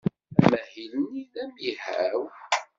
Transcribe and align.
Amahil-nni 0.41 1.23
d 1.33 1.35
amihaw. 1.43 2.21